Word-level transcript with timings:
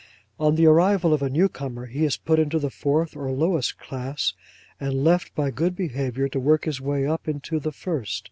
On 0.39 0.55
the 0.55 0.65
arrival 0.65 1.13
of 1.13 1.21
a 1.21 1.29
new 1.29 1.47
comer, 1.47 1.85
he 1.85 2.05
is 2.05 2.17
put 2.17 2.39
into 2.39 2.57
the 2.57 2.71
fourth 2.71 3.15
or 3.15 3.29
lowest 3.29 3.77
class, 3.77 4.33
and 4.79 5.03
left, 5.03 5.35
by 5.35 5.51
good 5.51 5.75
behaviour, 5.75 6.27
to 6.29 6.39
work 6.39 6.65
his 6.65 6.81
way 6.81 7.05
up 7.05 7.27
into 7.27 7.59
the 7.59 7.71
first. 7.71 8.19